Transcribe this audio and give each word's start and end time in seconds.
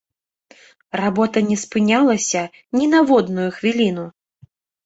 Работа 1.01 1.43
не 1.51 1.57
спынялася 1.63 2.41
ні 2.81 2.85
на 2.95 2.99
водную 3.13 3.47
хвіліну. 3.59 4.09